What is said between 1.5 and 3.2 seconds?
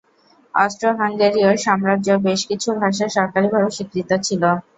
সাম্রাজ্য বেশ কিছু ভাষা